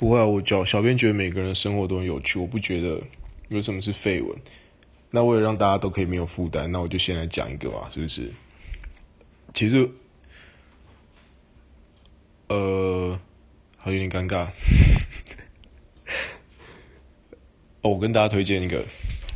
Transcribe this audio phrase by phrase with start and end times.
[0.00, 2.98] 不会啊，我小小编觉得每个人的生活都很有趣，我不觉得
[3.48, 4.34] 有什么是废文。
[5.10, 8.32] 那为了让大家都可以没有负担，那我就先来讲一个吧，是不是？
[9.52, 9.90] 其实，
[12.48, 13.20] 呃，
[13.76, 14.48] 还有点尴尬。
[17.82, 18.82] 哦，我跟大家推荐一个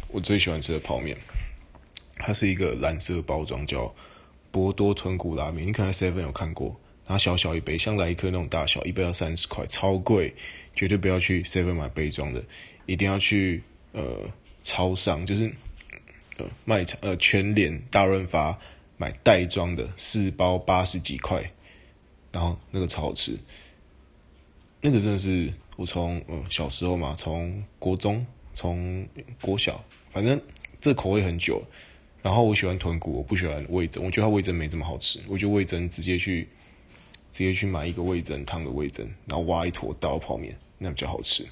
[0.09, 1.15] 我最喜欢吃的泡面，
[2.17, 3.95] 它是一个蓝色包装，叫
[4.51, 5.67] 博多豚骨拉面。
[5.67, 10.35] 你可能 Seven 有看过，它小小一杯，像来一颗那种大小，一杯要三十块，超贵，
[10.75, 12.43] 绝对不要去 Seven 买杯装的，
[12.87, 13.63] 一定要去
[13.93, 14.29] 呃
[14.63, 15.53] 超商，就是。
[16.37, 18.59] 呃，卖场呃，全联大润发
[18.97, 21.49] 买袋装的四包八十几块，
[22.33, 23.39] 然后那个超好吃，
[24.81, 29.07] 那个真的是我从呃小时候嘛，从国中从
[29.41, 30.41] 国小，反正
[30.81, 31.63] 这口味很久。
[32.21, 35.21] 然后我喜欢豚骨，我不喜欢味增，我觉得它味增没这么好吃。
[35.29, 36.49] 我觉得味增直接去
[37.35, 41.45] 直接去买一个味增汤的味增，然后挖一坨倒泡面，那比较好吃。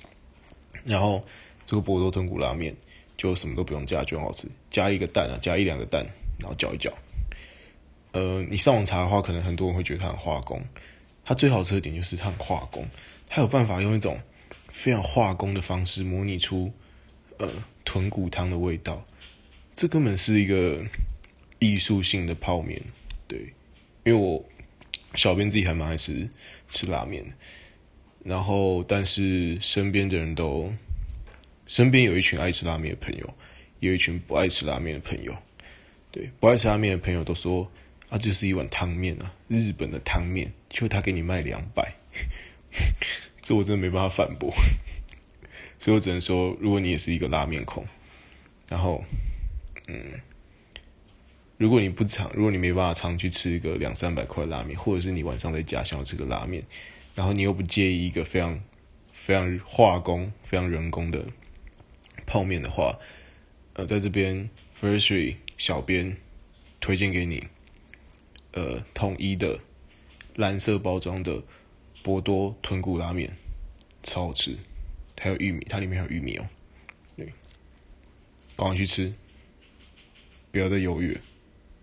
[0.85, 1.23] 然后
[1.67, 2.75] 这个博多豚骨拉面。
[3.19, 6.05] 就什么都不用加就很好吃，加一个蛋啊，加一两个蛋，
[6.41, 6.93] 然后搅一搅。
[8.11, 10.61] 呃，你上网查的话，可能很多人会觉得它很化工。
[11.25, 12.85] 它最好吃的点就是它很化工，
[13.29, 14.19] 它有办法用一种
[14.71, 16.73] 非常化工的方式模拟出
[17.39, 17.49] 呃
[17.85, 19.01] 豚骨汤的味道。
[19.77, 20.83] 这根本是一个
[21.61, 22.83] 艺术性的泡面，
[23.29, 23.39] 对。
[24.05, 24.45] 因为我
[25.15, 26.29] 小编自己还蛮爱吃
[26.69, 27.25] 吃拉面，
[28.25, 30.73] 然后但是身边的人都。
[31.65, 33.35] 身边有一群爱吃拉面的朋友，
[33.79, 35.35] 有一群不爱吃拉面的朋友。
[36.11, 37.71] 对，不爱吃拉面的朋友都说
[38.11, 41.95] ：“啊，这是一碗汤面啊，日本的汤面，就他给你卖两百。
[43.41, 44.53] ”这我真的没办法反驳，
[45.79, 47.87] 所以我只能说，如果你也是一个拉面控，
[48.69, 49.03] 然后，
[49.87, 50.21] 嗯，
[51.63, 56.61] 如果你不常，如果你没办法常去吃一个两三百块拉面，或者是你晚上在家想要吃个拉面，
[57.15, 58.61] 然后你又不介意一个非常
[59.13, 61.25] 非常化工、非常人工的。
[62.27, 62.99] 泡面的话，
[63.75, 66.17] 呃，在这边 First Three 小编
[66.81, 67.47] 推荐给你，
[68.55, 69.61] 呃，统一的
[70.35, 71.45] 蓝色包装的
[72.03, 73.37] 博多豚骨拉面，
[74.03, 74.57] 超好吃，
[75.17, 76.45] 还有玉米，它里面还有玉米哦，
[77.17, 77.27] 对，
[78.57, 79.15] 赶快去吃，
[80.51, 81.21] 不要再犹豫了。